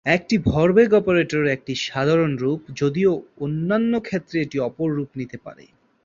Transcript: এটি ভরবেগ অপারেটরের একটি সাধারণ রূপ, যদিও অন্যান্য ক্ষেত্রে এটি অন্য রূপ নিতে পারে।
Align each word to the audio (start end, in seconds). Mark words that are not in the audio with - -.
এটি 0.05 0.35
ভরবেগ 0.45 0.89
অপারেটরের 0.93 1.47
একটি 1.47 1.73
সাধারণ 1.87 2.31
রূপ, 2.37 2.59
যদিও 2.75 3.11
অন্যান্য 3.39 3.93
ক্ষেত্রে 3.99 4.37
এটি 4.41 4.57
অন্য 4.59 4.89
রূপ 4.95 5.09
নিতে 5.15 5.37
পারে। 5.37 5.65